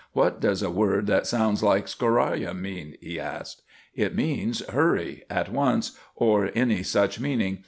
[0.13, 3.61] "What does a word that sounds like 'scoraya' mean?" he asked.
[3.93, 7.59] "It means 'hurry,' 'at once,' or any such meaning.